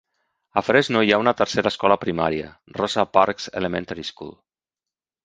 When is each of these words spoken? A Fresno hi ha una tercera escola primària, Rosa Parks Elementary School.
A 0.59 0.61
Fresno 0.67 1.01
hi 1.07 1.11
ha 1.17 1.19
una 1.23 1.33
tercera 1.41 1.71
escola 1.73 1.97
primària, 2.05 2.47
Rosa 2.79 3.05
Parks 3.19 3.47
Elementary 3.61 4.07
School. 4.13 4.33